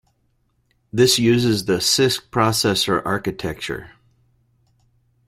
[0.91, 3.91] This uses the Cisc processor architecture.